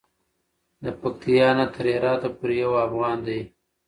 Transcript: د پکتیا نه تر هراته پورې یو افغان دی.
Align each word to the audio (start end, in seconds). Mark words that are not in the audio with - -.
د 0.83 0.85
پکتیا 1.01 1.49
نه 1.57 1.65
تر 1.75 1.85
هراته 1.95 2.29
پورې 2.37 2.55
یو 2.63 2.73
افغان 2.87 3.17
دی. 3.27 3.39